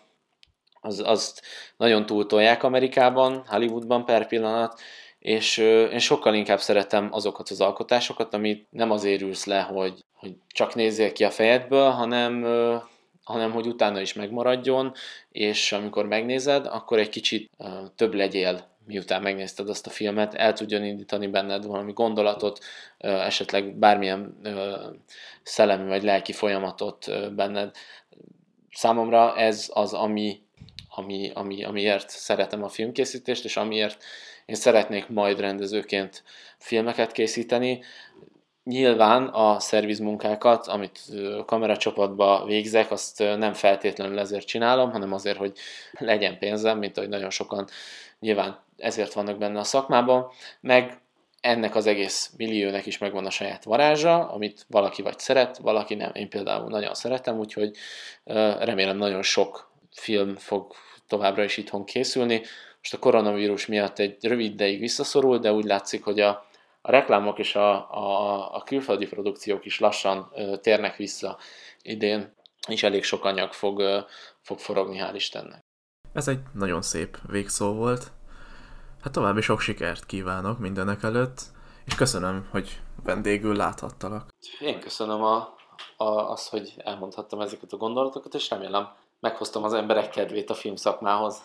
az, 0.81 1.03
azt 1.05 1.43
nagyon 1.77 2.07
túltolják 2.07 2.63
Amerikában, 2.63 3.45
Hollywoodban 3.47 4.05
per 4.05 4.27
pillanat, 4.27 4.81
és 5.19 5.59
ö, 5.59 5.85
én 5.85 5.99
sokkal 5.99 6.35
inkább 6.35 6.61
szeretem 6.61 7.09
azokat 7.13 7.49
az 7.49 7.61
alkotásokat, 7.61 8.35
amit 8.35 8.67
nem 8.71 8.91
azért 8.91 9.23
ülsz 9.23 9.45
le, 9.45 9.61
hogy, 9.61 10.05
hogy 10.15 10.35
csak 10.49 10.75
nézzél 10.75 11.13
ki 11.13 11.25
a 11.25 11.31
fejedből, 11.31 11.91
hanem 11.91 12.43
ö, 12.43 12.77
hanem 13.25 13.53
hogy 13.53 13.67
utána 13.67 14.01
is 14.01 14.13
megmaradjon, 14.13 14.93
és 15.31 15.73
amikor 15.73 16.07
megnézed, 16.07 16.67
akkor 16.67 16.99
egy 16.99 17.09
kicsit 17.09 17.51
uh, 17.59 17.69
több 17.97 18.15
legyél, 18.15 18.74
miután 18.87 19.23
megnézted 19.23 19.69
azt 19.69 19.87
a 19.87 19.91
filmet, 19.91 20.35
el 20.35 20.53
tudjon 20.53 20.85
indítani 20.85 21.27
benned 21.27 21.67
valami 21.67 21.93
gondolatot, 21.93 22.59
esetleg 22.99 23.75
bármilyen 23.77 24.41
szellemi 25.43 25.89
vagy 25.89 26.03
lelki 26.03 26.33
folyamatot 26.33 27.07
benned. 27.35 27.77
Számomra 28.71 29.37
ez 29.37 29.71
az, 29.73 29.93
ami, 29.93 30.43
ami, 30.89 31.31
ami, 31.35 31.65
amiért 31.65 32.09
szeretem 32.11 32.63
a 32.63 32.69
filmkészítést, 32.69 33.45
és 33.45 33.57
amiért 33.57 34.05
én 34.47 34.55
szeretnék 34.55 35.09
majd 35.09 35.41
rendezőként 35.41 36.23
filmeket 36.59 37.13
készíteni, 37.13 37.81
Nyilván 38.65 39.27
a 39.27 39.61
szervizmunkákat, 39.61 40.67
amit 40.67 41.01
kameracsapatba 41.47 42.45
végzek, 42.47 42.91
azt 42.91 43.19
nem 43.19 43.53
feltétlenül 43.53 44.19
ezért 44.19 44.47
csinálom, 44.47 44.91
hanem 44.91 45.13
azért, 45.13 45.37
hogy 45.37 45.59
legyen 45.93 46.39
pénzem, 46.39 46.79
mint 46.79 46.97
ahogy 46.97 47.09
nagyon 47.09 47.31
sokan 47.31 47.69
nyilván 48.21 48.59
ezért 48.85 49.13
vannak 49.13 49.39
benne 49.39 49.59
a 49.59 49.65
szakmában, 49.65 50.31
meg 50.61 50.99
ennek 51.41 51.75
az 51.75 51.87
egész 51.87 52.33
milliónek 52.37 52.87
is 52.87 52.99
megvan 52.99 53.27
a 53.27 53.31
saját 53.31 53.65
varázsa, 53.65 54.29
amit 54.31 54.67
valaki 54.69 55.03
vagy 55.03 55.19
szeret, 55.19 55.59
valaki 55.59 55.95
nem. 55.95 56.11
Én 56.15 56.29
például 56.29 56.69
nagyon 56.69 56.95
szeretem, 56.95 57.39
úgyhogy 57.39 57.77
remélem 58.59 58.97
nagyon 58.97 59.23
sok 59.23 59.71
film 59.91 60.37
fog 60.37 60.73
továbbra 61.07 61.45
is 61.45 61.57
itthon 61.57 61.85
készülni. 61.85 62.43
Most 62.79 62.95
a 62.95 62.99
koronavírus 62.99 63.67
miatt 63.67 63.99
egy 63.99 64.17
rövid 64.25 64.53
ideig 64.53 64.81
visszaszorul, 64.81 65.39
de 65.39 65.53
úgy 65.53 65.65
látszik, 65.65 66.05
hogy 66.05 66.21
a 66.21 66.47
a 66.87 66.91
reklámok 66.91 67.39
és 67.39 67.55
a, 67.55 67.91
a, 67.91 68.55
a 68.55 68.63
külföldi 68.63 69.07
produkciók 69.07 69.65
is 69.65 69.81
lassan 69.81 70.31
ö, 70.35 70.57
térnek 70.57 70.97
vissza 70.97 71.39
idén, 71.83 72.35
és 72.69 72.83
elég 72.83 73.05
sok 73.05 73.25
anyag 73.25 73.53
fog, 73.53 73.79
ö, 73.79 73.99
fog 74.41 74.59
forogni, 74.59 74.99
hál' 75.01 75.15
Istennek. 75.15 75.61
Ez 76.13 76.29
egy 76.29 76.39
nagyon 76.53 76.83
szép 76.83 77.19
végszó 77.27 77.73
volt. 77.73 78.13
Hát 79.05 79.13
további 79.13 79.41
sok 79.41 79.61
sikert 79.61 80.07
kívánok 80.07 80.59
mindenek 80.59 81.03
előtt, 81.03 81.41
és 81.85 81.95
köszönöm, 81.95 82.49
hogy 82.51 82.81
vendégül 83.03 83.57
láthattalak. 83.57 84.29
Én 84.61 84.81
köszönöm 84.81 85.23
a, 85.23 85.55
a, 85.97 86.31
azt, 86.31 86.49
hogy 86.49 86.75
elmondhattam 86.77 87.41
ezeket 87.41 87.73
a 87.73 87.77
gondolatokat, 87.77 88.35
és 88.35 88.51
remélem 88.51 88.89
meghoztam 89.21 89.65
az 89.65 89.73
emberek 89.73 90.11
kedvét 90.11 90.51
a 90.51 90.55
filmszakmához. 90.55 91.43